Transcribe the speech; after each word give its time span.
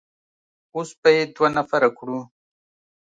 اوس 0.75 0.89
به 1.01 1.09
يې 1.15 1.23
دوه 1.35 1.49
نفره 1.57 1.89
کړو. 1.97 2.19